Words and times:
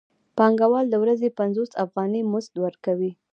پانګوال 0.37 0.85
د 0.89 0.95
ورځې 1.03 1.35
پنځوس 1.39 1.71
افغانۍ 1.85 2.21
مزد 2.31 2.53
ورکوي 2.65 3.11